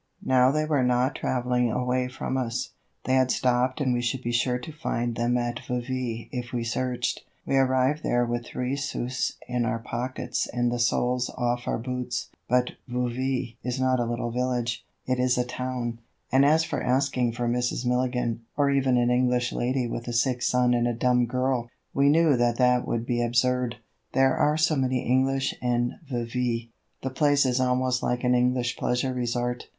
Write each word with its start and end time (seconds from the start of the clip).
Now 0.25 0.49
they 0.49 0.65
were 0.65 0.81
not 0.81 1.13
traveling 1.13 1.71
away 1.71 2.07
from 2.07 2.35
us. 2.35 2.71
They 3.03 3.13
had 3.13 3.29
stopped 3.29 3.79
and 3.79 3.93
we 3.93 4.01
should 4.01 4.23
be 4.23 4.31
sure 4.31 4.57
to 4.57 4.71
find 4.71 5.13
them 5.15 5.37
at 5.37 5.59
Vevy 5.67 6.27
if 6.31 6.51
we 6.51 6.63
searched. 6.63 7.21
We 7.45 7.55
arrived 7.57 8.01
there 8.01 8.25
with 8.25 8.47
three 8.47 8.75
sous 8.75 9.37
in 9.47 9.63
our 9.63 9.77
pockets 9.77 10.47
and 10.47 10.71
the 10.71 10.79
soles 10.79 11.29
off 11.37 11.67
our 11.67 11.77
boots. 11.77 12.31
But 12.49 12.71
Vevy 12.89 13.57
is 13.61 13.79
not 13.79 13.99
a 13.99 14.05
little 14.05 14.31
village; 14.31 14.83
it 15.05 15.19
is 15.19 15.37
a 15.37 15.45
town, 15.45 15.99
and 16.31 16.43
as 16.45 16.63
for 16.63 16.81
asking 16.81 17.33
for 17.33 17.47
Mrs. 17.47 17.85
Milligan, 17.85 18.41
or 18.57 18.71
even 18.71 18.97
an 18.97 19.11
English 19.11 19.53
lady 19.53 19.85
with 19.85 20.07
a 20.07 20.13
sick 20.13 20.41
son 20.41 20.73
and 20.73 20.87
a 20.87 20.93
dumb 20.95 21.27
girl, 21.27 21.69
we 21.93 22.09
knew 22.09 22.35
that 22.37 22.57
that 22.57 22.87
would 22.87 23.05
be 23.05 23.21
absurd. 23.21 23.75
There 24.13 24.35
are 24.35 24.57
so 24.57 24.75
many 24.75 25.01
English 25.05 25.53
in 25.61 25.99
Vevy; 26.09 26.71
the 27.03 27.11
place 27.11 27.45
is 27.45 27.59
almost 27.59 28.01
like 28.01 28.23
an 28.23 28.33
English 28.33 28.77
pleasure 28.77 29.13
resort. 29.13 29.67